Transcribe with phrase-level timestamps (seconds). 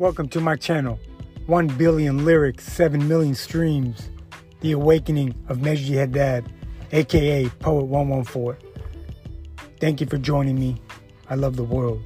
[0.00, 1.00] Welcome to my channel.
[1.46, 4.10] 1 billion lyrics, 7 million streams.
[4.60, 6.52] The Awakening of Meji Haddad,
[6.92, 8.70] aka Poet 114.
[9.80, 10.80] Thank you for joining me.
[11.28, 12.00] I love the world.